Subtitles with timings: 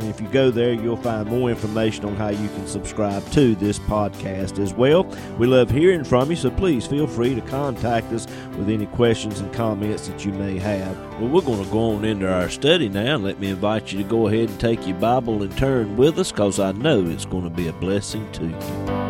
[0.00, 3.54] and if you go there, you'll find more information on how you can subscribe to
[3.54, 5.04] this podcast as well.
[5.38, 8.26] We love hearing from you, so please feel free to contact us
[8.56, 10.96] with any questions and comments that you may have.
[11.20, 13.16] Well, we're going to go on into our study now.
[13.16, 16.32] Let me invite you to go ahead and take your Bible and turn with us
[16.32, 19.09] because I know it's going to be a blessing to you.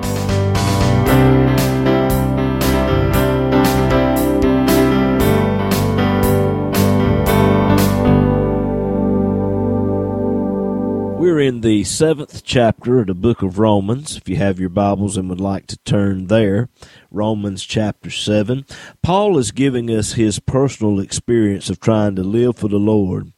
[11.40, 14.14] We're in the seventh chapter of the book of Romans.
[14.14, 16.68] If you have your Bibles and would like to turn there,
[17.10, 18.66] Romans chapter 7.
[19.02, 23.32] Paul is giving us his personal experience of trying to live for the Lord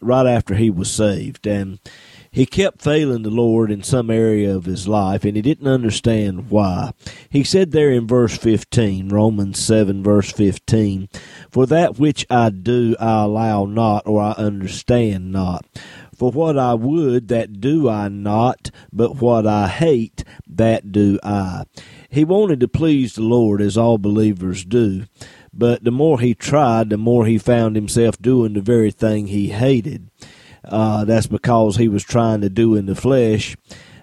[0.00, 1.46] right after he was saved.
[1.46, 1.78] And
[2.30, 6.50] he kept failing the Lord in some area of his life, and he didn't understand
[6.50, 6.92] why.
[7.30, 11.08] He said there in verse 15, Romans 7, verse 15,
[11.50, 15.64] For that which I do I allow not, or I understand not.
[16.16, 21.64] For what I would, that do I not, but what I hate, that do I.
[22.08, 25.04] He wanted to please the Lord, as all believers do,
[25.52, 29.48] but the more he tried, the more he found himself doing the very thing he
[29.48, 30.08] hated.
[30.64, 33.56] Uh, that's because he was trying to do in the flesh,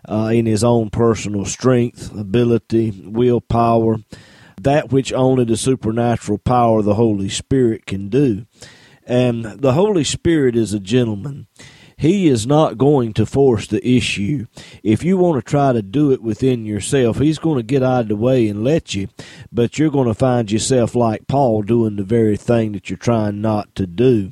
[0.07, 3.97] uh, in his own personal strength, ability, willpower,
[4.61, 8.45] that which only the supernatural power of the Holy Spirit can do.
[9.05, 11.47] And the Holy Spirit is a gentleman.
[11.97, 14.47] He is not going to force the issue.
[14.83, 18.01] If you want to try to do it within yourself, He's going to get out
[18.01, 19.07] of the way and let you,
[19.51, 23.41] but you're going to find yourself like Paul doing the very thing that you're trying
[23.41, 24.31] not to do.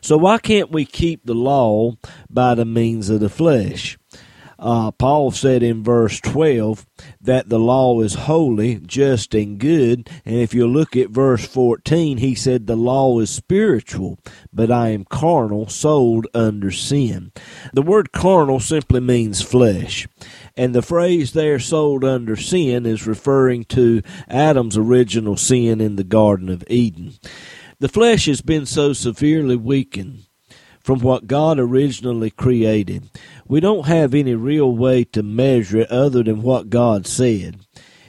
[0.00, 1.96] So, why can't we keep the law
[2.30, 3.98] by the means of the flesh?
[4.58, 6.84] Uh, Paul said in verse 12
[7.20, 10.10] that the law is holy, just, and good.
[10.24, 14.18] And if you look at verse 14, he said the law is spiritual,
[14.52, 17.30] but I am carnal, sold under sin.
[17.72, 20.08] The word carnal simply means flesh.
[20.56, 26.04] And the phrase there, sold under sin, is referring to Adam's original sin in the
[26.04, 27.14] Garden of Eden.
[27.78, 30.24] The flesh has been so severely weakened
[30.88, 33.10] from what God originally created.
[33.46, 37.60] We don't have any real way to measure it other than what God said.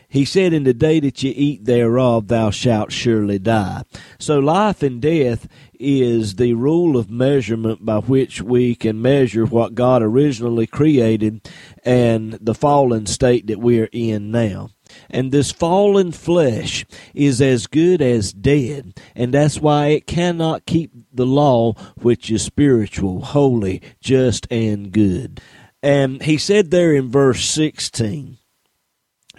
[0.07, 3.83] He said, In the day that you eat thereof, thou shalt surely die.
[4.17, 9.75] So life and death is the rule of measurement by which we can measure what
[9.75, 11.49] God originally created
[11.83, 14.69] and the fallen state that we are in now.
[15.09, 20.91] And this fallen flesh is as good as dead, and that's why it cannot keep
[21.11, 25.41] the law which is spiritual, holy, just, and good.
[25.81, 28.37] And he said there in verse 16,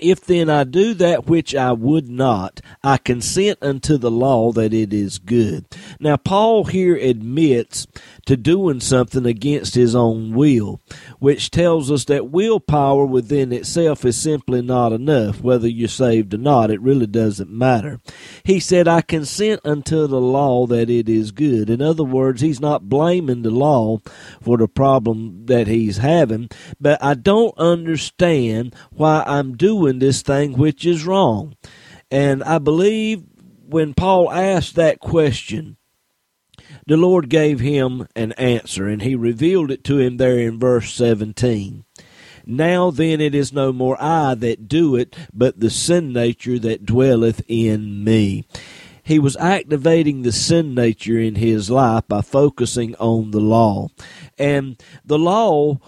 [0.00, 4.72] if then I do that which I would not, I consent unto the law that
[4.72, 5.66] it is good.
[5.98, 7.86] Now, Paul here admits
[8.26, 10.81] to doing something against his own will,
[11.19, 15.41] which tells us that willpower within itself is simply not enough.
[15.41, 18.00] Whether you're saved or not, it really doesn't matter.
[18.44, 21.70] He said, I consent unto the law that it is good.
[21.70, 23.98] In other words, he's not blaming the law
[24.41, 26.48] for the problem that he's having,
[26.80, 31.56] but I don't understand why I'm doing this thing which is wrong.
[32.10, 33.22] And I believe
[33.66, 35.76] when Paul asked that question,
[36.90, 40.92] the Lord gave him an answer, and he revealed it to him there in verse
[40.92, 41.84] 17.
[42.44, 46.84] Now then it is no more I that do it, but the sin nature that
[46.84, 48.44] dwelleth in me.
[49.04, 53.91] He was activating the sin nature in his life by focusing on the law.
[54.36, 55.78] And the law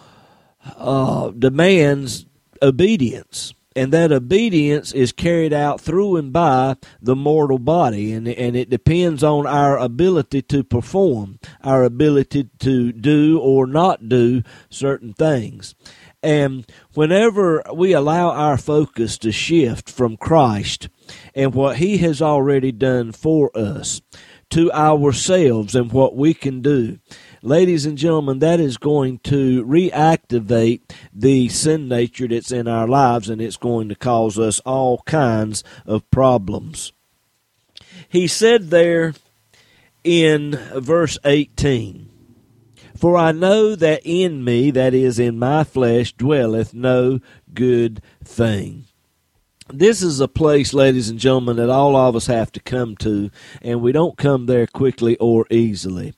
[0.77, 2.27] uh, demands
[2.62, 8.57] obedience and that obedience is carried out through and by the mortal body and, and
[8.57, 15.13] it depends on our ability to perform our ability to do or not do certain
[15.13, 15.75] things.
[16.23, 16.65] And
[16.95, 20.89] whenever we allow our focus to shift from Christ
[21.35, 24.01] and what he has already done for us
[24.51, 26.99] to ourselves and what we can do
[27.43, 30.81] ladies and gentlemen, that is going to reactivate
[31.12, 35.65] the sin nature that's in our lives and it's going to cause us all kinds
[35.85, 36.93] of problems.
[38.09, 39.15] He said there
[40.05, 42.09] in verse 18,
[42.97, 47.21] For I know that in me, that is, in my flesh, dwelleth no
[47.53, 48.87] good thing.
[49.69, 53.31] This is a place, ladies and gentlemen, that all of us have to come to,
[53.62, 56.15] and we don't come there quickly or easily.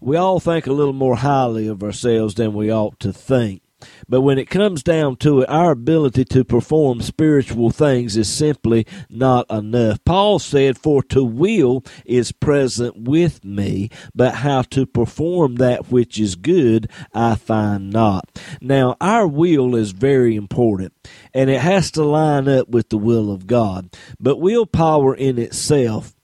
[0.00, 3.62] We all think a little more highly of ourselves than we ought to think.
[4.08, 8.86] But when it comes down to it, our ability to perform spiritual things is simply
[9.08, 10.04] not enough.
[10.04, 16.18] Paul said, For to will is present with me, but how to perform that which
[16.18, 18.40] is good I find not.
[18.60, 20.92] Now, our will is very important,
[21.32, 23.96] and it has to line up with the will of God.
[24.18, 26.14] But willpower in itself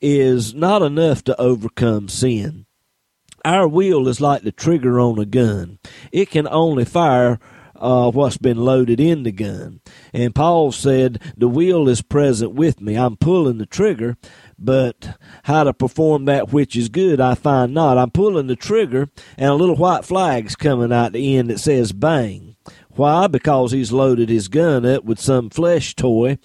[0.00, 2.66] is not enough to overcome sin.
[3.44, 5.78] Our will is like the trigger on a gun.
[6.12, 7.38] It can only fire
[7.76, 9.80] uh, what's been loaded in the gun.
[10.12, 12.96] And Paul said, The will is present with me.
[12.96, 14.16] I'm pulling the trigger,
[14.58, 17.98] but how to perform that which is good I find not.
[17.98, 21.92] I'm pulling the trigger, and a little white flag's coming out the end that says
[21.92, 22.53] bang.
[22.90, 23.26] Why?
[23.26, 26.38] Because he's loaded his gun up with some flesh toy,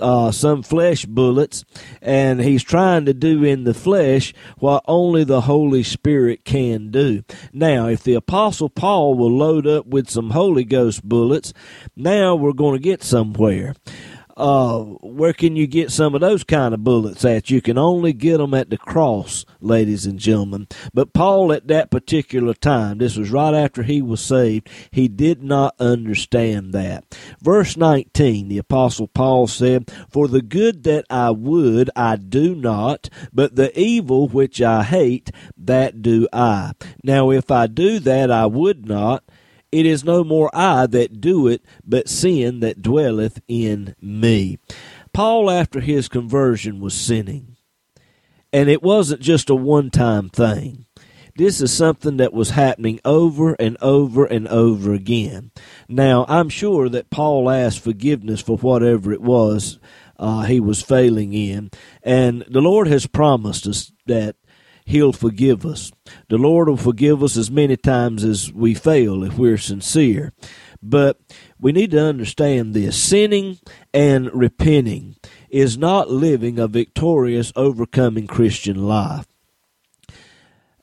[0.00, 1.64] uh, some flesh bullets,
[2.00, 7.24] and he's trying to do in the flesh what only the Holy Spirit can do.
[7.52, 11.52] Now, if the Apostle Paul will load up with some Holy Ghost bullets,
[11.96, 13.74] now we're going to get somewhere.
[14.36, 17.50] Uh, where can you get some of those kind of bullets at?
[17.50, 20.68] You can only get them at the cross, ladies and gentlemen.
[20.92, 25.42] But Paul, at that particular time, this was right after he was saved, he did
[25.42, 27.16] not understand that.
[27.40, 33.08] Verse 19, the Apostle Paul said, For the good that I would, I do not,
[33.32, 36.72] but the evil which I hate, that do I.
[37.02, 39.24] Now, if I do that I would not,
[39.72, 44.58] it is no more I that do it, but sin that dwelleth in me.
[45.12, 47.56] Paul, after his conversion, was sinning.
[48.52, 50.86] And it wasn't just a one time thing.
[51.36, 55.50] This is something that was happening over and over and over again.
[55.88, 59.78] Now, I'm sure that Paul asked forgiveness for whatever it was
[60.18, 61.70] uh, he was failing in.
[62.02, 64.36] And the Lord has promised us that
[64.86, 65.90] He'll forgive us.
[66.28, 70.32] The Lord will forgive us as many times as we fail if we're sincere.
[70.80, 71.20] But
[71.58, 73.58] we need to understand this sinning
[73.92, 75.16] and repenting
[75.50, 79.26] is not living a victorious, overcoming Christian life.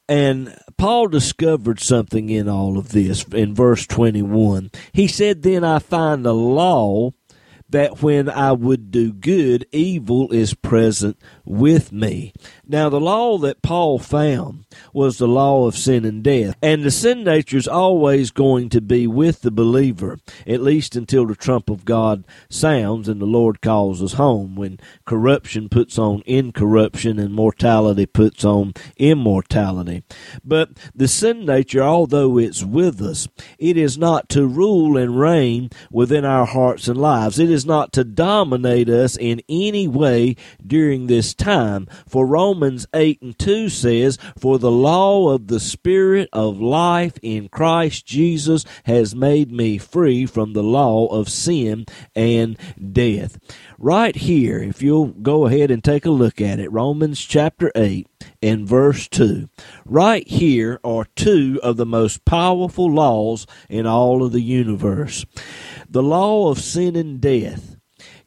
[0.10, 4.70] And Paul discovered something in all of this in verse 21.
[4.92, 7.14] He said, Then I find the law
[7.74, 12.32] that when I would do good, evil is present with me.
[12.68, 16.56] Now, the law that Paul found was the law of sin and death.
[16.62, 21.26] And the sin nature is always going to be with the believer, at least until
[21.26, 26.22] the trump of God sounds and the Lord calls us home, when corruption puts on
[26.28, 30.04] incorruption and mortality puts on immortality.
[30.46, 33.28] But the sin nature, although it's with us,
[33.58, 37.40] it is not to rule and reign within our hearts and lives.
[37.40, 41.88] It is is not to dominate us in any way during this time.
[42.08, 47.48] For Romans 8 and 2 says, For the law of the Spirit of life in
[47.48, 52.58] Christ Jesus has made me free from the law of sin and
[52.92, 53.40] death.
[53.80, 58.08] Right here, if you'll go ahead and take a look at it, Romans chapter 8
[58.44, 59.50] and verse 2.
[59.86, 65.26] Right here are two of the most powerful laws in all of the universe
[65.90, 67.73] the law of sin and death.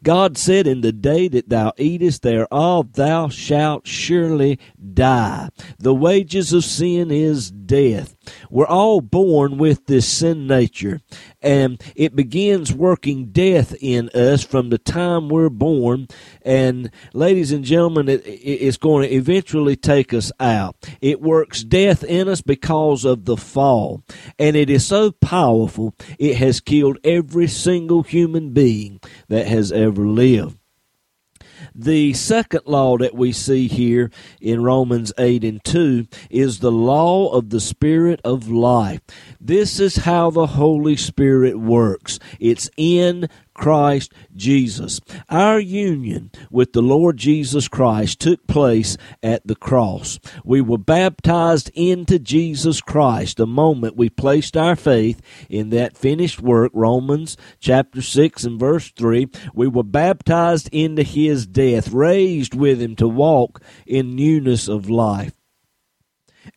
[0.03, 4.59] God said, In the day that thou eatest thereof, thou shalt surely
[4.95, 5.49] die.
[5.79, 8.15] The wages of sin is death.
[8.50, 11.00] We're all born with this sin nature,
[11.41, 16.09] and it begins working death in us from the time we're born.
[16.43, 20.76] And, ladies and gentlemen, it, it's going to eventually take us out.
[21.00, 24.03] It works death in us because of the fall,
[24.38, 29.96] and it is so powerful, it has killed every single human being that has ever
[29.97, 30.59] lived.
[31.75, 34.11] The second law that we see here
[34.41, 39.00] in Romans 8 and 2 is the law of the Spirit of life.
[39.41, 42.19] This is how the Holy Spirit works.
[42.41, 45.01] It's in Christ Jesus.
[45.29, 50.19] Our union with the Lord Jesus Christ took place at the cross.
[50.45, 56.41] We were baptized into Jesus Christ the moment we placed our faith in that finished
[56.41, 59.29] work, Romans chapter 6 and verse 3.
[59.55, 65.33] We were baptized into his death, raised with him to walk in newness of life.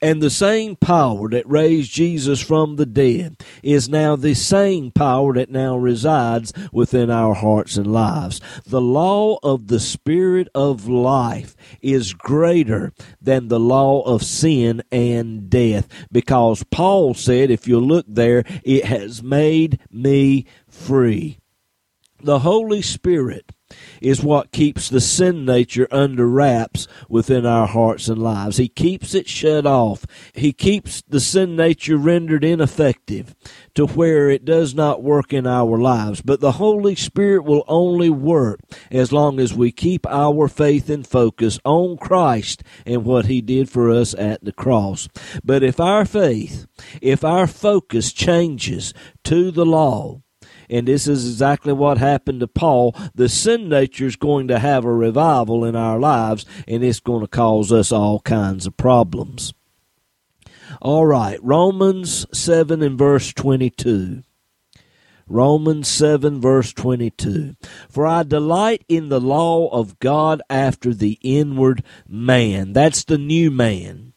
[0.01, 5.33] And the same power that raised Jesus from the dead is now the same power
[5.33, 8.41] that now resides within our hearts and lives.
[8.65, 15.49] The law of the Spirit of life is greater than the law of sin and
[15.49, 21.38] death because Paul said, if you look there, it has made me free.
[22.21, 23.53] The Holy Spirit
[24.01, 28.57] is what keeps the sin nature under wraps within our hearts and lives.
[28.57, 30.05] He keeps it shut off.
[30.33, 33.35] He keeps the sin nature rendered ineffective
[33.75, 36.21] to where it does not work in our lives.
[36.21, 38.59] But the Holy Spirit will only work
[38.91, 43.69] as long as we keep our faith and focus on Christ and what He did
[43.69, 45.07] for us at the cross.
[45.43, 46.65] But if our faith,
[47.01, 50.21] if our focus changes to the law,
[50.69, 52.95] and this is exactly what happened to Paul.
[53.15, 57.21] The sin nature is going to have a revival in our lives, and it's going
[57.21, 59.53] to cause us all kinds of problems.
[60.81, 64.23] All right, Romans 7 and verse 22.
[65.27, 67.55] Romans 7 verse 22.
[67.87, 72.73] For I delight in the law of God after the inward man.
[72.73, 74.08] That's the new man.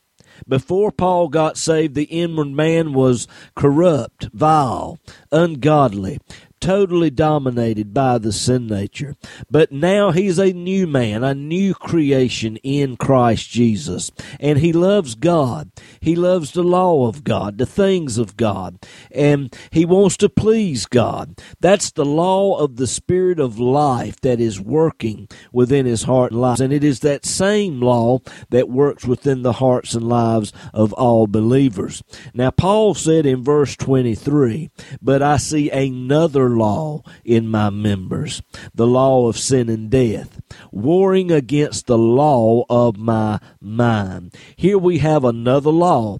[0.49, 4.99] Before Paul got saved, the inward man was corrupt, vile,
[5.31, 6.19] ungodly,
[6.63, 9.17] totally dominated by the sin nature.
[9.51, 14.13] But now he's a new man, a new creation in Christ Jesus.
[14.39, 15.73] And he loves God.
[16.01, 18.79] He loves the law of God, the things of God.
[19.11, 21.39] And he wants to please God.
[21.61, 26.41] That's the law of the Spirit of life that is working within his heart and
[26.41, 26.61] lives.
[26.61, 31.27] And it is that same law that works within the hearts and lives of all
[31.27, 32.05] believers.
[32.33, 38.43] Now, Paul said in verse 23, But I see another law in my members,
[38.75, 40.41] the law of sin and death,
[40.71, 44.35] warring against the law of my mind.
[44.57, 46.19] Here we have another law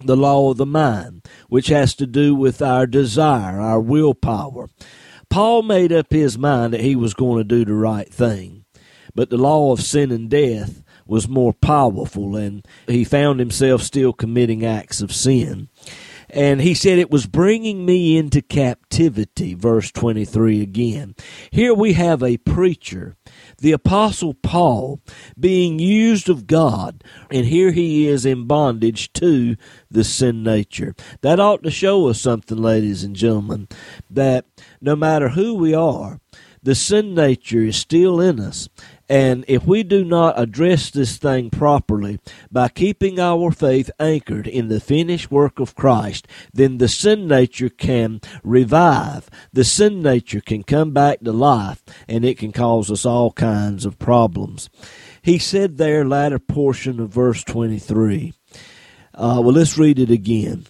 [0.00, 4.68] the law of the mind, which has to do with our desire, our willpower.
[5.28, 8.64] Paul made up his mind that he was going to do the right thing,
[9.14, 14.12] but the law of sin and death was more powerful, and he found himself still
[14.12, 15.68] committing acts of sin.
[16.30, 19.54] And he said, It was bringing me into captivity.
[19.54, 21.14] Verse 23 again.
[21.50, 23.16] Here we have a preacher,
[23.58, 25.00] the Apostle Paul,
[25.38, 27.02] being used of God.
[27.30, 29.56] And here he is in bondage to
[29.90, 30.94] the sin nature.
[31.22, 33.68] That ought to show us something, ladies and gentlemen,
[34.10, 34.44] that
[34.80, 36.20] no matter who we are,
[36.62, 38.68] the sin nature is still in us
[39.08, 42.18] and if we do not address this thing properly
[42.50, 47.70] by keeping our faith anchored in the finished work of Christ, then the sin nature
[47.70, 49.30] can revive.
[49.52, 53.86] The sin nature can come back to life and it can cause us all kinds
[53.86, 54.68] of problems.
[55.22, 58.34] He said there, latter portion of verse 23.
[59.14, 60.66] Uh, well, let's read it again.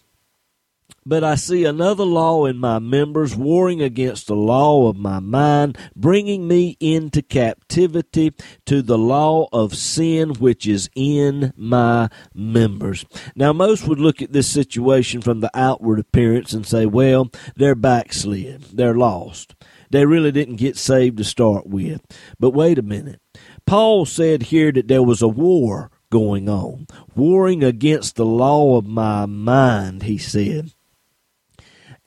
[1.08, 5.78] But I see another law in my members warring against the law of my mind,
[5.96, 8.34] bringing me into captivity
[8.66, 13.06] to the law of sin which is in my members.
[13.34, 17.74] Now, most would look at this situation from the outward appearance and say, well, they're
[17.74, 19.54] backslid, they're lost.
[19.88, 22.02] They really didn't get saved to start with.
[22.38, 23.22] But wait a minute.
[23.64, 26.86] Paul said here that there was a war going on,
[27.16, 30.74] warring against the law of my mind, he said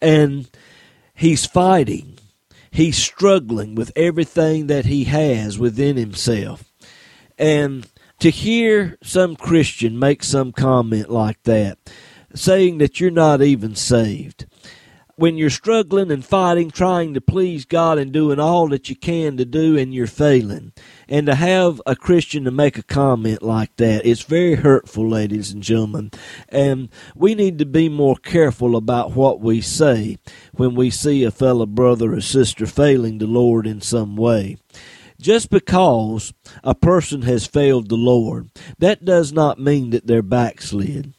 [0.02, 0.50] and
[1.14, 2.18] he's fighting.
[2.72, 6.72] He's struggling with everything that he has within himself.
[7.38, 7.88] And
[8.20, 11.78] to hear some Christian make some comment like that,
[12.34, 14.46] saying that you're not even saved,
[15.22, 19.38] when you're struggling and fighting, trying to please God and doing all that you can
[19.38, 20.74] to do, and you're failing.
[21.08, 25.52] And to have a Christian to make a comment like that, it's very hurtful, ladies
[25.52, 26.10] and gentlemen.
[26.50, 30.18] And we need to be more careful about what we say
[30.54, 34.58] when we see a fellow brother or sister failing the Lord in some way.
[35.20, 38.50] Just because a person has failed the Lord,
[38.80, 41.14] that does not mean that they're backslid.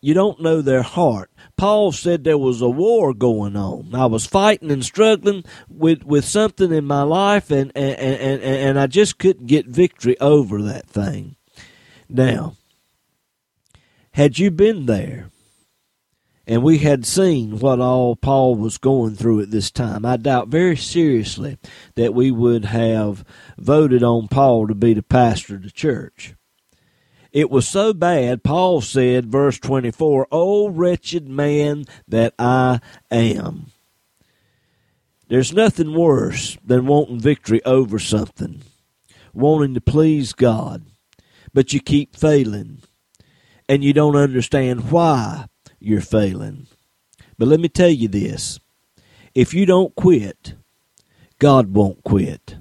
[0.00, 1.30] You don't know their heart.
[1.56, 3.94] Paul said there was a war going on.
[3.94, 8.78] I was fighting and struggling with, with something in my life, and, and, and, and
[8.78, 11.36] I just couldn't get victory over that thing.
[12.08, 12.56] Now,
[14.12, 15.30] had you been there,
[16.46, 20.48] and we had seen what all Paul was going through at this time, I doubt
[20.48, 21.58] very seriously
[21.94, 23.24] that we would have
[23.58, 26.34] voted on Paul to be the pastor of the church.
[27.32, 33.66] It was so bad, Paul said, verse 24, O wretched man that I am.
[35.28, 38.62] There's nothing worse than wanting victory over something,
[39.32, 40.84] wanting to please God,
[41.54, 42.82] but you keep failing.
[43.68, 45.46] and you don't understand why
[45.78, 46.66] you're failing.
[47.38, 48.58] But let me tell you this
[49.34, 50.54] if you don't quit,
[51.38, 52.56] God won't quit.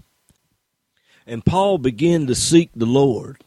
[1.26, 3.44] And Paul began to seek the Lord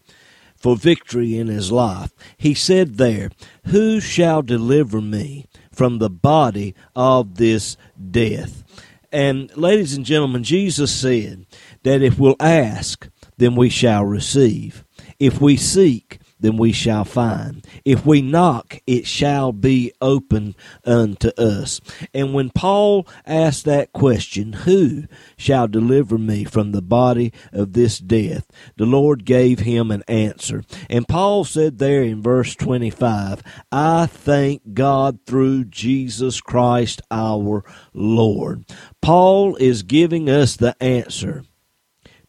[0.63, 2.13] for victory in his life.
[2.39, 3.31] He said there,
[3.67, 7.77] Who shall deliver me from the body of this
[8.11, 8.63] death?
[9.11, 11.45] And ladies and gentlemen, Jesus said
[11.83, 14.85] that if we'll ask, then we shall receive.
[15.19, 17.67] If we seek, then we shall find.
[17.85, 21.81] If we knock, it shall be open unto us.
[22.13, 25.05] And when Paul asked that question, Who
[25.37, 28.51] shall deliver me from the body of this death?
[28.77, 30.65] The Lord gave him an answer.
[30.91, 38.65] And Paul said there in verse 25, I thank God through Jesus Christ our Lord.
[39.01, 41.45] Paul is giving us the answer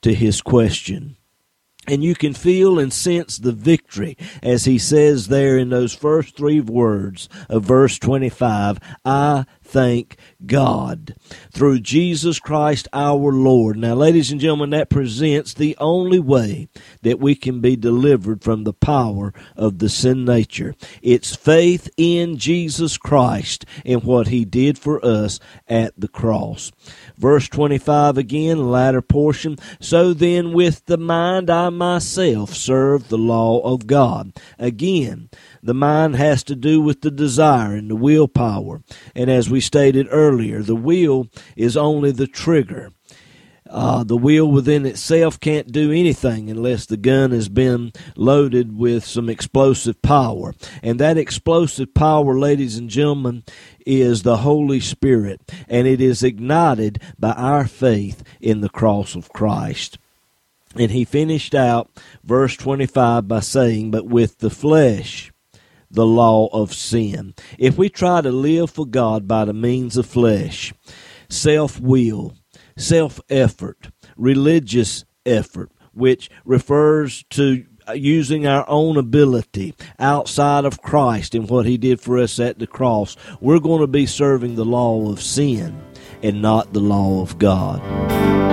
[0.04, 1.18] to his question.
[1.88, 6.38] And you can feel and sense the victory as he says there in those first
[6.38, 11.16] three words of verse 25 I thank God
[11.52, 13.76] through Jesus Christ our Lord.
[13.76, 16.68] Now, ladies and gentlemen, that presents the only way
[17.02, 20.76] that we can be delivered from the power of the sin nature.
[21.02, 26.72] It's faith in Jesus Christ and what he did for us at the cross.
[27.18, 29.58] Verse 25 again, latter portion.
[29.80, 34.34] So then, with the mind, I myself serve the law of God.
[34.60, 35.30] Again,
[35.64, 38.84] the mind has to do with the desire and the willpower.
[39.16, 42.92] And as we stated earlier, the will is only the trigger.
[43.70, 49.04] Uh, the wheel within itself can't do anything unless the gun has been loaded with
[49.04, 50.54] some explosive power.
[50.84, 53.44] And that explosive power, ladies and gentlemen,
[53.86, 55.42] is the Holy Spirit.
[55.68, 59.98] And it is ignited by our faith in the cross of Christ.
[60.76, 61.90] And he finished out
[62.24, 65.33] verse 25 by saying, But with the flesh,
[65.94, 67.34] the law of sin.
[67.58, 70.74] If we try to live for God by the means of flesh,
[71.30, 72.36] self will,
[72.78, 81.50] self effort, religious effort, which refers to using our own ability outside of Christ and
[81.50, 85.12] what He did for us at the cross, we're going to be serving the law
[85.12, 85.82] of sin
[86.22, 88.53] and not the law of God.